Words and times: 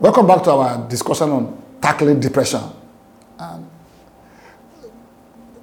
Welcome 0.00 0.28
back 0.28 0.44
to 0.44 0.52
our 0.52 0.88
discussion 0.88 1.28
on 1.30 1.60
tackling 1.82 2.20
depression. 2.20 2.60
Um, 3.36 3.68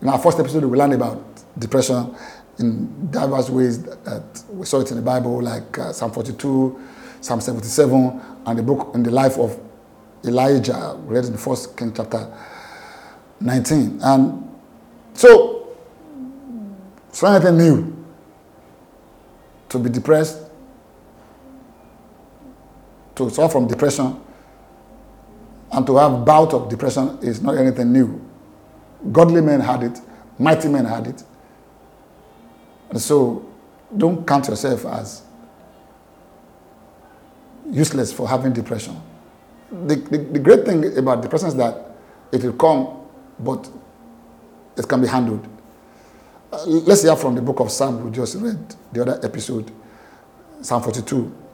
in 0.01 0.09
our 0.09 0.19
first 0.19 0.37
episode, 0.37 0.65
we 0.65 0.77
learned 0.77 0.95
about 0.95 1.23
depression 1.57 2.13
in 2.59 3.09
diverse 3.09 3.49
ways 3.49 3.81
that, 3.81 4.43
we 4.51 4.65
saw 4.65 4.81
it 4.81 4.91
in 4.91 4.97
the 4.97 5.03
Bible, 5.03 5.41
like 5.41 5.79
uh, 5.79 5.93
Psalm 5.93 6.11
42, 6.11 6.81
Psalm 7.21 7.39
77, 7.39 8.21
and 8.45 8.59
the 8.59 8.61
book 8.61 8.93
in 8.93 9.03
the 9.03 9.11
life 9.11 9.37
of 9.37 9.57
Elijah, 10.25 10.97
read 11.05 11.23
in 11.23 11.31
the 11.31 11.37
first 11.37 11.77
King 11.77 11.93
chapter 11.95 12.29
19. 13.39 13.99
And 14.03 14.49
so, 15.13 15.77
it's 17.07 17.23
not 17.23 17.35
anything 17.41 17.57
new 17.57 18.05
to 19.69 19.79
be 19.79 19.89
depressed, 19.89 20.41
to 23.15 23.29
suffer 23.29 23.53
from 23.53 23.67
depression, 23.67 24.19
and 25.71 25.85
to 25.85 25.97
have 25.97 26.25
bout 26.25 26.53
of 26.53 26.69
depression 26.69 27.17
is 27.21 27.41
not 27.41 27.57
anything 27.57 27.91
new. 27.91 28.21
Godly 29.11 29.41
men 29.41 29.59
had 29.59 29.83
it, 29.83 29.99
mighty 30.39 30.67
men 30.67 30.85
had 30.85 31.07
it. 31.07 31.23
And 32.89 33.01
so 33.01 33.45
don't 33.95 34.25
count 34.25 34.47
yourself 34.47 34.85
as 34.85 35.23
useless 37.69 38.13
for 38.13 38.27
having 38.27 38.53
depression. 38.53 38.99
The, 39.71 39.95
the, 39.95 40.17
the, 40.17 40.39
great 40.39 40.65
thing 40.65 40.97
about 40.97 41.21
depression 41.21 41.47
is 41.49 41.55
that 41.55 41.91
it 42.31 42.43
will 42.43 42.53
come, 42.53 42.99
but 43.39 43.69
it 44.77 44.87
can 44.87 45.01
be 45.01 45.07
handled. 45.07 45.45
Uh, 46.51 46.63
let's 46.65 47.01
hear 47.01 47.15
from 47.15 47.35
the 47.35 47.41
book 47.41 47.59
of 47.59 47.71
Psalm 47.71 48.05
we 48.05 48.11
just 48.11 48.35
read, 48.35 48.75
the 48.93 49.01
other 49.01 49.19
episode, 49.23 49.71
Psalm 50.61 50.83
42. 50.83 51.44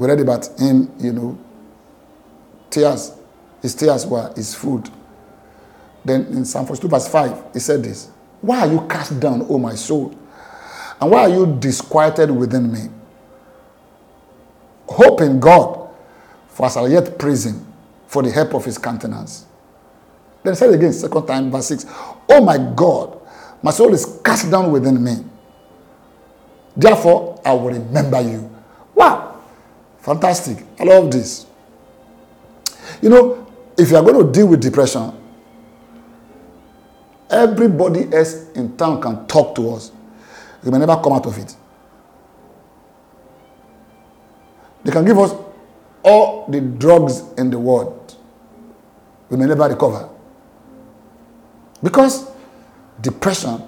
We 0.00 0.06
read 0.06 0.20
about 0.20 0.48
him, 0.58 0.90
you 0.98 1.12
know, 1.12 1.38
tears. 2.70 3.12
His 3.60 3.74
tears 3.74 4.06
were 4.06 4.32
his 4.34 4.54
food. 4.54 4.88
Then 6.02 6.24
in 6.28 6.46
Psalm 6.46 6.64
42, 6.64 6.88
verse 6.88 7.06
5, 7.06 7.52
he 7.52 7.58
said 7.58 7.82
this 7.82 8.08
Why 8.40 8.60
are 8.60 8.72
you 8.72 8.86
cast 8.88 9.20
down, 9.20 9.44
O 9.50 9.58
my 9.58 9.74
soul? 9.74 10.16
And 10.98 11.10
why 11.10 11.20
are 11.24 11.28
you 11.28 11.54
disquieted 11.60 12.30
within 12.30 12.72
me? 12.72 12.88
Hope 14.88 15.20
in 15.20 15.38
God, 15.38 15.90
for 16.48 16.66
I 16.78 16.86
yet 16.86 17.18
praise 17.18 17.44
him 17.44 17.66
for 18.06 18.22
the 18.22 18.30
help 18.30 18.54
of 18.54 18.64
his 18.64 18.78
countenance. 18.78 19.44
Then 20.42 20.54
he 20.54 20.56
said 20.56 20.72
again, 20.72 20.94
second 20.94 21.26
time, 21.26 21.50
verse 21.50 21.66
6 21.66 21.84
Oh 22.30 22.42
my 22.42 22.56
God, 22.56 23.20
my 23.62 23.70
soul 23.70 23.92
is 23.92 24.18
cast 24.24 24.50
down 24.50 24.72
within 24.72 25.04
me. 25.04 25.16
Therefore, 26.74 27.38
I 27.44 27.52
will 27.52 27.68
remember 27.68 28.22
you. 28.22 28.50
Wow, 28.94 29.29
fantastic. 30.02 30.64
I 30.78 30.84
love 30.84 31.10
this. 31.10 31.46
You 33.02 33.08
know, 33.08 33.46
if 33.78 33.90
you 33.90 33.96
are 33.96 34.02
going 34.02 34.26
to 34.26 34.32
deal 34.32 34.46
with 34.48 34.60
depression, 34.60 35.12
everybody 37.30 38.12
else 38.12 38.50
in 38.52 38.76
town 38.76 39.00
can 39.00 39.26
talk 39.26 39.54
to 39.56 39.70
us 39.70 39.92
we 40.62 40.70
may 40.70 40.78
never 40.78 40.96
come 40.96 41.12
out 41.14 41.26
of 41.26 41.38
it. 41.38 41.56
They 44.84 44.92
can 44.92 45.04
give 45.04 45.18
us 45.18 45.32
all 46.02 46.46
the 46.48 46.60
drugs 46.60 47.22
in 47.38 47.50
the 47.50 47.58
world. 47.58 48.16
We 49.28 49.36
may 49.36 49.46
never 49.46 49.68
recover. 49.68 50.08
Because 51.82 52.30
depression 53.00 53.62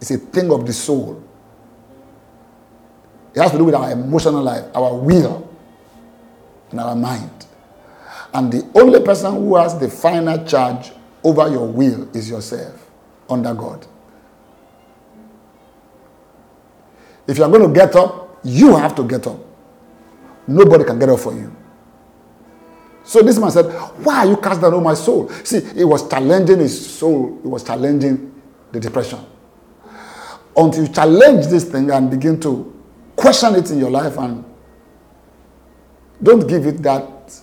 is 0.00 0.10
a 0.10 0.18
thing 0.18 0.50
of 0.52 0.66
the 0.66 0.72
soul. 0.72 1.22
It 3.34 3.40
has 3.40 3.52
to 3.52 3.58
do 3.58 3.64
with 3.64 3.74
our 3.74 3.90
emotional 3.90 4.42
life, 4.42 4.64
our 4.74 4.94
will, 4.96 5.48
and 6.72 6.80
our 6.80 6.96
mind. 6.96 7.46
And 8.34 8.52
the 8.52 8.68
only 8.74 9.00
person 9.00 9.32
who 9.34 9.56
has 9.56 9.78
the 9.78 9.88
final 9.88 10.44
charge 10.44 10.90
over 11.22 11.48
your 11.48 11.66
will 11.68 12.14
is 12.16 12.28
yourself 12.28 12.90
under 13.28 13.54
God. 13.54 13.86
If 17.26 17.38
you 17.38 17.44
are 17.44 17.50
going 17.50 17.66
to 17.72 17.72
get 17.72 17.94
up, 17.94 18.40
you 18.42 18.76
have 18.76 18.94
to 18.96 19.04
get 19.06 19.26
up. 19.26 19.38
Nobody 20.46 20.84
can 20.84 20.98
get 20.98 21.08
up 21.08 21.20
for 21.20 21.32
you. 21.34 21.54
So 23.04 23.20
this 23.20 23.38
man 23.38 23.50
said, 23.50 23.66
Why 24.04 24.18
are 24.18 24.26
you 24.26 24.36
cast 24.36 24.60
down, 24.60 24.74
on 24.74 24.82
my 24.82 24.94
soul? 24.94 25.28
See, 25.44 25.60
he 25.74 25.84
was 25.84 26.08
challenging 26.08 26.58
his 26.58 26.94
soul, 26.98 27.38
he 27.42 27.48
was 27.48 27.62
challenging 27.64 28.40
the 28.72 28.80
depression. 28.80 29.20
Until 30.56 30.86
you 30.86 30.92
challenge 30.92 31.46
this 31.46 31.64
thing 31.64 31.90
and 31.90 32.10
begin 32.10 32.38
to 32.40 32.72
question 33.16 33.54
it 33.54 33.70
in 33.70 33.78
your 33.78 33.90
life 33.90 34.18
and 34.18 34.44
don't 36.22 36.46
give 36.46 36.66
it 36.66 36.82
that 36.82 37.40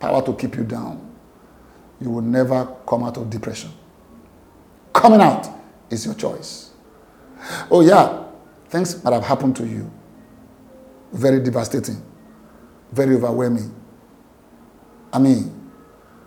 power 0.00 0.22
to 0.24 0.32
keep 0.34 0.56
you 0.56 0.64
down, 0.64 1.00
you 2.00 2.10
will 2.10 2.22
never 2.22 2.66
come 2.86 3.04
out 3.04 3.16
of 3.16 3.30
depression. 3.30 3.70
Coming 4.92 5.20
out 5.20 5.48
is 5.90 6.04
your 6.04 6.14
choice. 6.14 6.70
Oh, 7.70 7.80
yeah, 7.80 8.24
things 8.68 9.02
might 9.04 9.12
have 9.12 9.24
happened 9.24 9.56
to 9.56 9.66
you. 9.66 9.90
Very 11.12 11.40
devastating, 11.40 12.02
very 12.90 13.16
overwhelming. 13.16 13.74
I 15.12 15.18
mean, 15.18 15.70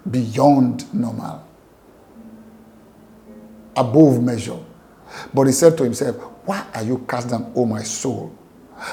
beyond 0.10 0.94
normal, 0.94 1.46
above 3.76 4.22
measure. 4.22 4.60
But 5.34 5.48
he 5.48 5.54
said 5.54 5.78
to 5.78 5.84
himself, 5.84 6.16
Why 6.46 6.66
are 6.74 6.84
you 6.84 7.00
cast 7.08 7.30
down, 7.30 7.52
O 7.56 7.66
my 7.66 7.82
soul? 7.84 8.36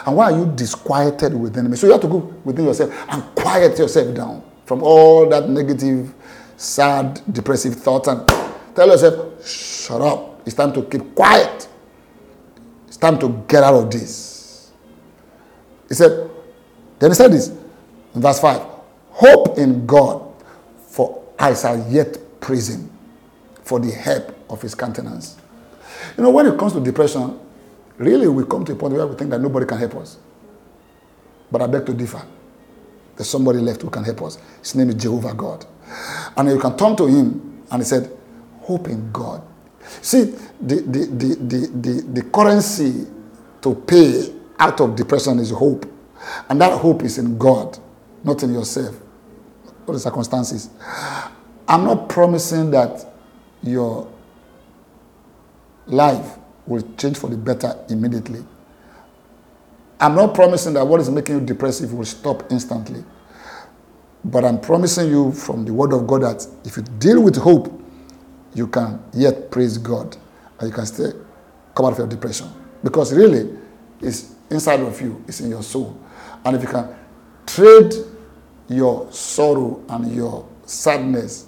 And 0.07 0.17
why 0.17 0.33
are 0.33 0.39
you 0.39 0.53
disquieted 0.55 1.35
within 1.35 1.71
me? 1.71 1.77
So 1.77 1.87
you 1.87 1.93
have 1.93 2.03
to 2.03 2.09
go 2.09 2.19
within 2.45 2.67
yourself 2.67 2.93
and 3.09 3.23
quiet 3.35 3.79
yourself 3.79 4.15
down 4.15 4.43
from 4.65 4.83
all 4.83 5.29
that 5.29 5.49
negative, 5.49 6.15
sad, 6.57 7.21
depressive 7.33 7.75
thoughts 7.75 8.09
and 8.09 8.27
tell 8.75 8.89
yourself, 8.89 9.47
Shut 9.47 10.01
up. 10.01 10.41
It's 10.47 10.55
time 10.57 10.73
to 10.73 10.83
keep 10.83 11.15
quiet 11.15 11.69
It's 12.89 12.97
time 12.97 13.19
to 13.21 13.45
get 13.49 13.63
out 13.65 13.75
of 13.75 13.91
this. 13.91 14.71
He 15.89 15.95
said, 15.95 16.31
then 16.99 17.11
he 17.11 17.15
said 17.15 17.33
this 17.33 17.49
in 18.15 18.21
verse 18.21 18.39
5 18.39 18.61
Hope 19.11 19.59
in 19.59 19.87
God, 19.87 20.23
for 20.89 21.23
I 21.39 21.55
shall 21.55 21.79
yet 21.91 22.19
praise 22.41 22.69
him 22.69 22.91
for 23.63 23.81
the 23.81 23.91
help 23.91 24.37
of 24.51 24.61
his 24.63 24.75
countenance. 24.75 25.37
You 26.17 26.25
know, 26.25 26.31
when 26.31 26.47
it 26.47 26.59
comes 26.59 26.73
to 26.75 26.81
depression, 26.81 27.39
really 27.99 28.29
we 28.29 28.45
come 28.45 28.65
to 28.65 28.73
a 28.73 28.77
point 28.77 28.95
where 28.95 29.07
we 29.07 29.15
think 29.17 29.31
that 29.31 29.41
nobody 29.41 29.67
can 29.67 29.79
help 29.79 29.97
us. 29.97 30.19
But 31.51 31.63
I 31.63 31.67
beg 31.67 31.87
to 31.87 31.95
differ. 31.95 32.23
There's 33.17 33.29
somebody 33.29 33.59
left 33.59 33.83
who 33.83 33.91
can 33.91 34.05
help 34.05 34.23
us. 34.23 34.39
His 34.61 34.75
name 34.75 34.89
is 34.89 34.95
Jehovah 34.97 35.35
God. 35.35 35.67
And 36.37 36.49
you 36.49 36.59
can 36.59 36.77
turn 36.77 36.97
to 36.97 37.07
him 37.07 37.63
and 37.71 37.83
he 37.83 37.85
said, 37.87 38.11
Hope 38.61 38.89
in 38.89 39.11
God. 39.13 39.43
See, 40.01 40.25
the, 40.25 40.77
the, 40.77 41.07
the, 41.07 41.37
the, 41.37 41.67
the, 41.81 42.03
the 42.13 42.23
currency 42.31 43.07
to 43.61 43.75
pay 43.75 44.33
out 44.59 44.81
of 44.81 44.95
depression 44.97 45.39
is 45.41 45.51
hope. 45.51 45.87
And 46.49 46.61
that 46.61 46.79
hope 46.79 47.03
is 47.03 47.19
in 47.19 47.37
God, 47.37 47.79
not 48.23 48.43
in 48.45 48.53
yourself, 48.55 48.97
or 49.87 49.95
the 49.95 50.01
circumstances. 50.01 50.71
I'm 51.67 51.85
not 51.85 52.09
promising 52.09 52.71
that 52.71 53.05
your 53.63 54.09
life 55.87 56.39
will 56.67 56.83
change 56.97 57.17
for 57.19 57.29
the 57.29 57.37
better 57.37 57.75
immediately. 57.89 58.45
I'm 60.01 60.15
not 60.15 60.35
promising 60.35 60.75
that 60.75 60.85
what 60.87 61.01
is 61.01 61.09
making 61.11 61.41
you 61.41 61.47
depressive 61.47 61.93
will 61.93 62.05
stop 62.05 62.51
instantly. 62.51 63.05
But 64.25 64.45
I'm 64.45 64.61
promising 64.61 65.11
you 65.11 65.33
from 65.33 65.65
the 65.65 65.73
word 65.73 65.93
of 65.93 66.07
God 66.07 66.23
that 66.23 66.47
if 66.65 66.77
you 66.77 66.83
deal 66.99 67.23
with 67.23 67.37
hope, 67.37 67.81
you 68.55 68.67
can 68.67 69.03
yet 69.13 69.51
praise 69.51 69.79
God 69.79 70.17
and 70.59 70.69
you 70.69 70.75
can 70.75 70.87
still 70.87 71.13
come 71.75 71.87
out 71.87 71.93
of 71.93 71.99
your 71.99 72.07
depression. 72.07 72.49
Because 72.83 73.13
really, 73.13 73.57
it's 74.01 74.35
inside 74.51 74.81
of 74.81 75.01
you, 75.01 75.23
it's 75.27 75.41
in 75.41 75.51
your 75.51 75.63
soul. 75.63 75.99
And 76.45 76.57
if 76.57 76.63
you 76.63 76.69
can 76.69 76.95
trade 77.47 77.93
your 78.69 79.11
sorrow 79.13 79.83
and 79.89 80.13
your 80.15 80.47
sadness 80.67 81.47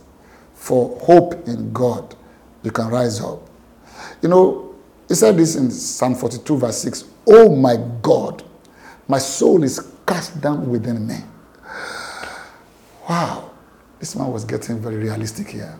for 0.55 0.99
hope 1.01 1.47
in 1.47 1.73
God, 1.73 2.15
you 2.63 2.71
can 2.71 2.89
rise 2.89 3.21
up. 3.21 3.41
You 4.23 4.29
know, 4.29 4.74
he 5.09 5.15
said 5.15 5.37
this 5.37 5.57
in 5.57 5.71
Psalm 5.71 6.15
42, 6.15 6.57
verse 6.59 6.79
6 6.79 7.05
Oh 7.27 7.55
my 7.55 7.77
God, 8.03 8.43
my 9.09 9.19
soul 9.19 9.63
is 9.63 9.93
cast 10.07 10.41
down 10.41 10.69
within 10.69 11.07
me. 11.07 11.17
Wow, 13.09 13.51
this 13.99 14.17
man 14.17 14.31
was 14.33 14.45
getting 14.45 14.81
very 14.81 14.97
realistic 14.97 15.49
here. 15.49 15.79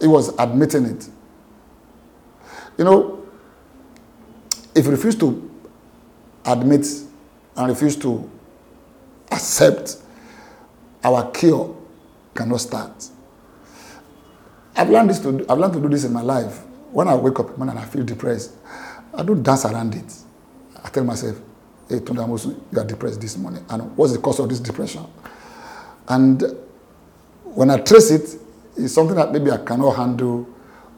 He 0.00 0.06
was 0.06 0.36
admitting 0.38 0.84
it. 0.84 1.08
You 2.76 2.84
know, 2.84 3.26
if 4.74 4.84
you 4.84 4.90
refuse 4.90 5.16
to 5.16 5.50
admit 6.44 6.86
and 7.56 7.68
refuse 7.68 7.96
to 7.96 8.30
accept, 9.32 9.96
our 11.02 11.30
cure 11.32 11.76
cannot 12.34 12.60
start. 12.60 13.08
I've 14.76 14.90
learned 14.90 15.10
this 15.10 15.18
to 15.20 15.44
I've 15.48 15.58
learned 15.58 15.74
to 15.74 15.80
do 15.80 15.88
this 15.88 16.04
in 16.04 16.12
my 16.12 16.22
life. 16.22 16.62
When 16.92 17.08
I 17.08 17.14
wake 17.14 17.38
up 17.40 17.58
and 17.58 17.70
I 17.70 17.84
feel 17.84 18.04
depressed, 18.04 18.52
I 19.14 19.22
don't 19.22 19.42
dance 19.42 19.64
around 19.64 19.94
it. 19.94 20.14
I 20.84 20.88
tell 20.90 21.04
myself, 21.04 21.38
hey 21.88 21.96
Tundamosu, 22.00 22.58
you 22.72 22.78
are 22.80 22.84
depressed 22.84 23.20
this 23.20 23.36
morning. 23.36 23.64
And 23.68 23.96
what's 23.96 24.12
the 24.12 24.18
cause 24.20 24.38
of 24.40 24.48
this 24.48 24.60
depression? 24.60 25.04
And 26.08 26.42
When 27.54 27.70
I 27.70 27.78
trace 27.78 28.10
it, 28.12 28.38
it's 28.76 28.94
something 28.94 29.16
that 29.16 29.32
maybe 29.32 29.50
I 29.50 29.58
cannot 29.58 29.96
handle 29.96 30.46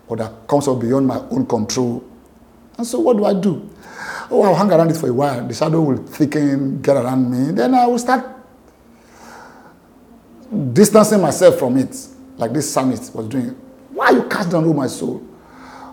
or 0.08 0.16
that 0.19 0.46
comes 0.46 0.69
up 0.69 0.81
beyond 0.81 1.06
my 1.06 1.19
own 1.31 1.46
control. 1.46 2.04
And 2.76 2.87
so 2.87 3.00
what 3.00 3.16
do 3.16 3.25
I 3.25 3.32
do? 3.34 3.69
Oh, 4.31 4.42
I'll 4.42 4.54
hang 4.54 4.70
around 4.70 4.90
it 4.90 4.96
for 4.96 5.08
a 5.08 5.12
while. 5.12 5.46
The 5.46 5.54
shadow 5.54 5.81
will 5.81 5.96
thicken, 5.96 6.82
get 6.82 6.96
around 6.96 7.31
me. 7.31 7.52
Then 7.52 7.75
I 7.75 7.87
will 7.87 7.98
start 7.98 8.26
distancing 10.72 11.20
myself 11.22 11.58
from 11.58 11.76
it, 11.78 11.96
like 12.37 12.52
this 12.52 12.70
psalmist 12.72 13.14
was 13.14 13.28
doing. 13.28 13.50
Why 13.90 14.10
you 14.10 14.25
cast 14.25 14.50
down, 14.50 14.64
oh 14.64 14.75
my 14.75 14.87
soul? 14.88 15.26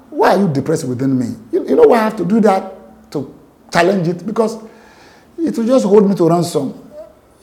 Why 0.09 0.35
are 0.35 0.39
you 0.39 0.47
depressed 0.47 0.85
within 0.85 1.17
me? 1.17 1.35
You, 1.51 1.67
you 1.67 1.75
know 1.75 1.83
why 1.83 1.99
I 1.99 2.03
have 2.03 2.15
to 2.17 2.25
do 2.25 2.39
that? 2.41 3.11
To 3.11 3.33
challenge 3.71 4.07
it? 4.07 4.25
Because 4.25 4.57
it 5.37 5.57
will 5.57 5.65
just 5.65 5.85
hold 5.85 6.09
me 6.09 6.15
to 6.15 6.29
ransom. 6.29 6.73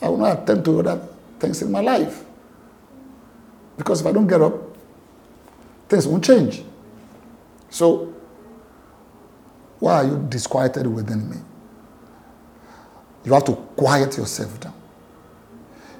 I 0.01 0.09
will 0.09 0.19
not 0.19 0.43
attend 0.43 0.65
to 0.65 0.81
other 0.81 1.01
things 1.39 1.63
in 1.63 1.71
my 1.71 1.81
life. 1.81 2.25
Because 3.77 4.01
if 4.01 4.07
I 4.07 4.13
don't 4.13 4.27
get 4.27 4.41
up, 4.41 4.55
things 5.89 6.07
won't 6.07 6.25
change. 6.25 6.63
So, 7.71 8.13
why 9.79 9.95
are 9.97 10.05
you 10.05 10.27
disquieted 10.29 10.87
within 10.87 11.29
me? 11.31 11.37
You 13.25 13.33
have 13.35 13.45
to 13.47 13.53
quiet 13.77 14.17
yourself 14.17 14.61
down. 14.61 14.75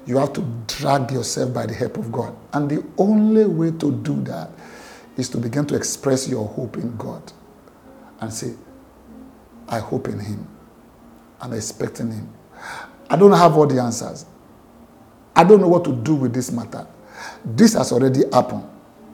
You 0.05 0.17
have 0.17 0.33
to 0.33 0.41
drag 0.67 1.11
yourself 1.11 1.53
by 1.53 1.65
the 1.65 1.73
help 1.73 1.97
of 1.97 2.11
God. 2.11 2.35
And 2.53 2.69
the 2.69 2.83
only 2.97 3.45
way 3.45 3.71
to 3.71 3.91
do 3.91 4.21
that 4.23 4.49
is 5.17 5.29
to 5.29 5.37
begin 5.37 5.65
to 5.67 5.75
express 5.75 6.27
your 6.27 6.47
hope 6.47 6.77
in 6.77 6.95
God 6.97 7.31
and 8.19 8.31
say, 8.33 8.53
I 9.67 9.79
hope 9.79 10.07
in 10.07 10.19
Him. 10.19 10.47
I'm 11.41 11.53
expecting 11.53 12.11
Him. 12.11 12.29
I 13.09 13.15
don't 13.15 13.31
have 13.31 13.55
all 13.55 13.67
the 13.67 13.81
answers. 13.81 14.25
I 15.35 15.43
don't 15.43 15.61
know 15.61 15.67
what 15.67 15.83
to 15.85 15.93
do 15.95 16.15
with 16.15 16.33
this 16.33 16.51
matter. 16.51 16.87
This 17.43 17.73
has 17.73 17.91
already 17.91 18.21
happened. 18.31 18.63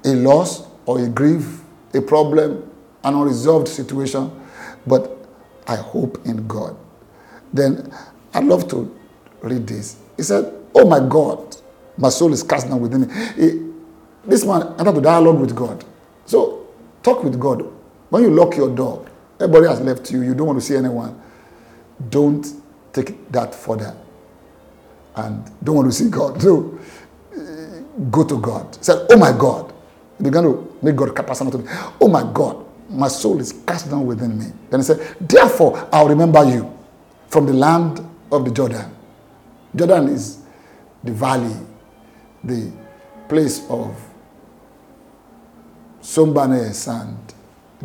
A 0.05 0.13
loss 0.15 0.67
or 0.85 0.99
a 0.99 1.07
grief, 1.07 1.61
a 1.93 2.01
problem, 2.01 2.69
an 3.03 3.15
unresolved 3.15 3.67
situation, 3.67 4.31
but 4.85 5.17
I 5.67 5.75
hope 5.75 6.25
in 6.25 6.47
God. 6.47 6.75
Then 7.53 7.93
I 8.33 8.39
love 8.39 8.67
to 8.69 8.95
read 9.41 9.67
this. 9.67 9.97
He 10.17 10.23
said, 10.23 10.53
Oh 10.73 10.87
my 10.87 10.99
God, 10.99 11.57
my 11.97 12.09
soul 12.09 12.33
is 12.33 12.43
cast 12.43 12.67
down 12.67 12.79
within 12.79 13.01
me. 13.07 13.13
He, 13.35 13.71
this 14.25 14.45
man 14.45 14.73
entered 14.79 14.95
to 14.95 15.01
dialogue 15.01 15.39
with 15.39 15.55
God. 15.55 15.83
So 16.31 16.65
talk 17.03 17.25
with 17.25 17.37
God. 17.37 17.61
When 18.09 18.23
you 18.23 18.29
lock 18.29 18.55
your 18.55 18.73
door, 18.73 19.05
everybody 19.37 19.67
has 19.67 19.81
left 19.81 20.09
you, 20.11 20.21
you 20.21 20.33
don't 20.33 20.47
want 20.47 20.61
to 20.61 20.65
see 20.65 20.77
anyone. 20.77 21.21
Don't 22.09 22.47
take 22.93 23.29
that 23.33 23.53
further. 23.53 23.93
And 25.17 25.43
don't 25.61 25.75
want 25.75 25.91
to 25.91 25.93
see 25.93 26.09
God. 26.09 26.41
So 26.41 26.79
go 28.09 28.23
to 28.23 28.39
God. 28.39 28.81
Said, 28.81 29.07
Oh 29.09 29.17
my 29.17 29.33
God. 29.33 29.73
He 30.17 30.23
began 30.23 30.43
to 30.43 30.77
make 30.81 30.95
God 30.95 31.13
personal 31.27 31.51
to 31.51 31.57
me. 31.57 31.65
Oh 31.99 32.07
my 32.07 32.23
God, 32.31 32.65
my 32.89 33.09
soul 33.09 33.37
is 33.41 33.51
cast 33.67 33.89
down 33.89 34.05
within 34.05 34.39
me. 34.39 34.45
Then 34.69 34.79
he 34.79 34.85
said, 34.85 34.99
Therefore, 35.19 35.89
I'll 35.91 36.07
remember 36.07 36.45
you 36.45 36.71
from 37.27 37.45
the 37.45 37.53
land 37.53 37.99
of 38.31 38.45
the 38.45 38.51
Jordan. 38.51 38.89
Jordan 39.75 40.07
is 40.07 40.39
the 41.03 41.11
valley, 41.11 41.57
the 42.41 42.71
place 43.27 43.67
of 43.69 43.97
Sombane 46.11 46.73
sand, 46.73 47.17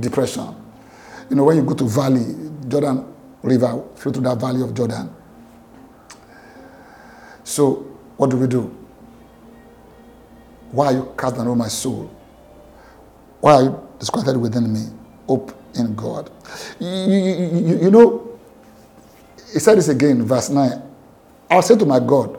depression. 0.00 0.52
You 1.31 1.37
know, 1.37 1.44
when 1.44 1.58
you 1.58 1.62
go 1.62 1.75
to 1.75 1.84
valley, 1.84 2.26
Jordan 2.67 3.06
River 3.40 3.69
flow 3.94 4.12
through 4.12 4.23
that 4.25 4.38
valley 4.38 4.62
of 4.62 4.75
Jordan. 4.75 5.14
So, 7.44 7.87
what 8.17 8.31
do 8.31 8.37
we 8.37 8.49
do? 8.49 8.76
Why 10.73 10.87
are 10.87 10.93
you 10.94 11.14
cast 11.17 11.37
down, 11.37 11.46
oh 11.46 11.55
my 11.55 11.69
soul? 11.69 12.11
Why 13.40 13.52
are 13.55 13.62
you 13.62 13.88
disquieted 14.00 14.37
within 14.38 14.72
me? 14.72 14.87
Hope 15.29 15.52
in 15.76 15.94
God. 15.94 16.29
You, 16.81 16.88
you, 16.88 17.79
you 17.84 17.90
know, 17.93 18.40
he 19.52 19.61
said 19.61 19.79
this 19.79 19.87
again, 19.87 20.25
verse 20.25 20.50
9. 20.50 20.82
I'll 21.49 21.62
say 21.62 21.76
to 21.79 21.87
my 21.87 22.00
God, 22.00 22.37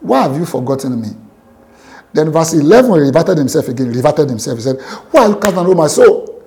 Why 0.00 0.24
have 0.24 0.36
you 0.36 0.44
forgotten 0.44 1.00
me? 1.00 1.08
Then 2.14 2.30
verse 2.30 2.52
11, 2.54 2.92
he 2.94 3.00
reverted 3.00 3.38
himself 3.38 3.66
again, 3.66 3.88
reverted 3.92 4.28
himself. 4.28 4.58
He 4.58 4.62
said, 4.62 4.80
Why 5.10 5.22
are 5.24 5.28
you 5.30 5.36
cast 5.36 5.56
down, 5.56 5.66
oh 5.66 5.74
my 5.74 5.88
soul? 5.88 6.44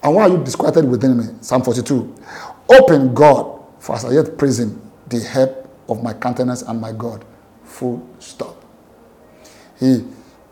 And 0.00 0.14
why 0.14 0.22
are 0.22 0.28
you 0.28 0.38
disquieted 0.44 0.88
within 0.88 1.18
me? 1.18 1.24
Psalm 1.40 1.62
42. 1.64 2.14
Open 2.68 3.12
God, 3.12 3.60
for 3.80 3.96
as 3.96 4.04
I 4.04 4.12
yet 4.12 4.38
praise 4.38 4.60
him, 4.60 4.80
the 5.08 5.18
help 5.18 5.68
of 5.88 6.00
my 6.00 6.12
countenance 6.12 6.62
and 6.62 6.80
my 6.80 6.92
God. 6.92 7.24
Full 7.64 8.08
stop. 8.20 8.64
He 9.80 10.04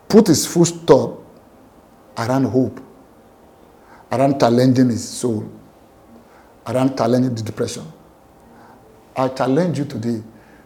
put 0.09 0.27
his 0.27 0.45
full 0.45 0.65
stop 0.65 1.21
around 2.17 2.45
hope, 2.47 2.81
around 4.11 4.41
challenging 4.41 4.89
his 4.91 5.09
soul, 5.09 5.49
around 6.67 6.99
challenging 6.99 7.33
the 7.33 7.43
depression. 7.43 7.85
I 9.17 9.29
challenge 9.29 9.79
you 9.79 9.85
today 9.85 10.21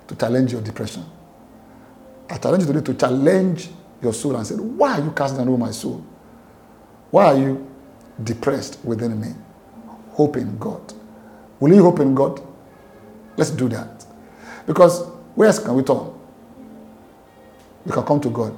to 0.08 0.14
challenge 0.16 0.52
your 0.52 0.62
depression. 0.62 1.04
I 2.30 2.38
challenge 2.38 2.64
you 2.64 2.72
today 2.72 2.84
to 2.86 2.94
challenge 2.94 3.68
your 4.02 4.12
soul 4.12 4.36
and 4.36 4.46
said, 4.46 4.60
Why 4.60 4.98
are 4.98 5.04
you 5.04 5.12
casting 5.12 5.44
down 5.44 5.58
my 5.58 5.70
soul? 5.70 6.04
Why 7.10 7.26
are 7.26 7.38
you 7.38 7.70
depressed 8.22 8.78
within 8.84 9.20
me? 9.20 9.28
Hope 10.10 10.36
in 10.36 10.58
God. 10.58 10.92
Will 11.60 11.74
you 11.74 11.82
hope 11.82 12.00
in 12.00 12.14
God? 12.14 12.40
Let's 13.36 13.50
do 13.50 13.68
that. 13.68 14.04
Because 14.66 15.06
where 15.34 15.48
else 15.48 15.58
can 15.58 15.74
we 15.74 15.82
turn? 15.82 16.12
We 17.84 17.92
can 17.92 18.02
come 18.02 18.20
to 18.20 18.30
God. 18.30 18.56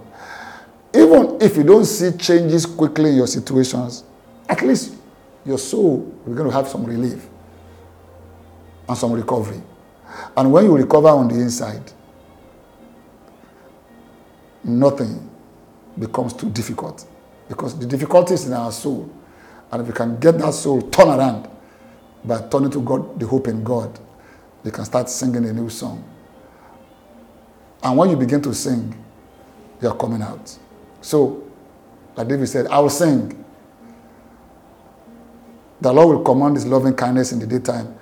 Even 0.95 1.39
if 1.41 1.57
you 1.57 1.65
don't 1.65 1.85
see 1.85 2.13
changes 2.17 2.67
quickly 2.67 3.11
in 3.11 3.17
your 3.17 3.27
situations, 3.27 4.05
at 4.49 4.63
least 4.63 4.95
your 5.45 5.59
soul 5.59 6.13
is 6.27 6.35
going 6.35 6.49
to 6.49 6.55
have 6.55 6.69
some 6.69 6.85
relief 6.85 7.27
and 8.89 8.97
some 8.97 9.13
recovery. 9.13 9.61
And 10.37 10.53
when 10.53 10.65
you 10.65 10.77
recover 10.77 11.09
on 11.09 11.29
the 11.29 11.35
inside, 11.35 11.93
nothing 14.63 15.31
becomes 15.99 16.33
too 16.33 16.51
difficult 16.51 17.07
because 17.49 17.79
the 17.79 17.87
difficulty 17.87 18.35
is 18.35 18.47
in 18.47 18.53
our 18.53 18.73
soul. 18.73 19.11
And 19.71 19.83
if 19.83 19.89
we 19.89 19.95
can 19.95 20.19
get 20.19 20.39
that 20.39 20.55
soul 20.55 20.83
turned 20.83 21.11
around 21.11 21.49
by 22.25 22.41
turning 22.49 22.71
to 22.71 22.81
God, 22.81 23.19
the 23.19 23.27
hope 23.27 23.49
in 23.49 23.63
God, 23.65 23.99
you 24.65 24.71
can 24.71 24.85
start 24.85 25.09
singing 25.09 25.45
a 25.45 25.53
new 25.53 25.69
song. 25.69 26.03
And 27.83 27.99
when 27.99 28.11
you 28.11 28.17
begin 28.17 28.41
to 28.43 28.55
sing, 28.55 28.95
you 29.83 29.89
are 29.89 29.97
coming 29.97 30.23
out. 30.23 30.59
So, 31.01 31.45
like 32.17 32.29
David 32.29 32.47
said, 32.49 32.67
I 32.69 32.79
will 32.79 32.91
sing. 32.91 33.45
The 35.81 35.93
Lord 35.93 36.17
will 36.17 36.25
command 36.25 36.57
his 36.57 36.65
loving 36.65 36.95
kindness 36.95 37.33
in 37.33 37.41
the 37.41 37.47
daytime, 37.47 37.95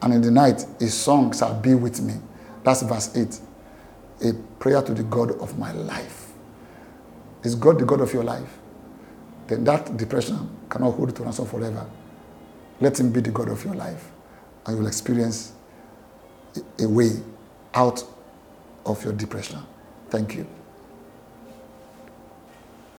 and 0.00 0.14
in 0.14 0.22
the 0.22 0.30
night 0.30 0.64
his 0.78 0.94
song 0.94 1.36
shall 1.36 1.60
be 1.60 1.74
with 1.74 2.00
me. 2.00 2.14
That's 2.64 2.82
verse 2.82 3.14
8 3.14 3.40
a 4.22 4.32
prayer 4.58 4.82
to 4.82 4.94
the 4.94 5.04
God 5.04 5.32
of 5.40 5.58
my 5.58 5.72
life. 5.72 6.17
Is 7.42 7.54
God 7.54 7.78
the 7.78 7.84
God 7.84 8.00
of 8.00 8.12
your 8.12 8.24
life? 8.24 8.58
Then 9.46 9.64
that 9.64 9.96
depression 9.96 10.48
cannot 10.68 10.92
hold 10.92 11.10
you 11.10 11.14
to 11.16 11.22
ransom 11.24 11.46
forever. 11.46 11.86
Let 12.80 12.98
Him 12.98 13.10
be 13.12 13.20
the 13.20 13.30
God 13.30 13.48
of 13.48 13.64
your 13.64 13.74
life, 13.74 14.10
and 14.66 14.76
you 14.76 14.82
will 14.82 14.88
experience 14.88 15.52
a 16.78 16.88
way 16.88 17.10
out 17.74 18.02
of 18.86 19.02
your 19.04 19.12
depression. 19.12 19.60
Thank 20.10 20.36
you. 20.36 20.57